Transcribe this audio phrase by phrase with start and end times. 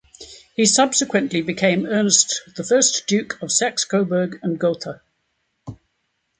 [0.55, 5.03] He subsequently became "Ernest the First, Duke of Saxe-Coburg and Gotha".